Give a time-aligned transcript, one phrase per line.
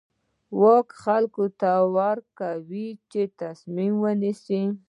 [0.61, 4.61] واک خلکو ته ورکوي چې تصمیم ونیسي.